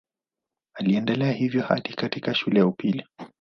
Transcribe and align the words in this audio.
Aliendelea 0.73 1.31
hivyo 1.31 1.61
hadi 1.63 1.93
katika 1.93 2.33
shule 2.35 2.59
ya 2.59 2.67
upili. 2.67 3.07